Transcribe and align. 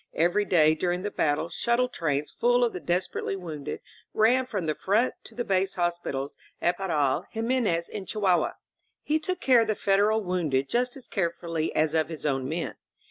Every 0.15 0.45
day 0.45 0.73
during 0.73 1.03
the 1.03 1.11
battle 1.11 1.47
shut 1.49 1.77
tle 1.77 1.87
trains 1.87 2.31
full 2.31 2.63
of 2.63 2.73
the 2.73 2.79
desperately 2.79 3.35
wounded 3.35 3.81
ran 4.15 4.47
from 4.47 4.65
the 4.65 4.73
front 4.73 5.13
to 5.25 5.35
the 5.35 5.43
base 5.43 5.75
hospitals 5.75 6.35
at 6.59 6.79
Parral, 6.79 7.25
Jimenez 7.29 7.87
and 7.87 8.07
Chihuahua. 8.07 8.53
He 9.03 9.19
took 9.19 9.39
care 9.39 9.61
of 9.61 9.67
the 9.67 9.75
Federal 9.75 10.23
wounded 10.23 10.67
just 10.67 10.97
as 10.97 11.07
carefully 11.07 11.71
as 11.75 11.93
of 11.93 12.09
his 12.09 12.25
own 12.25 12.49
men. 12.49 12.77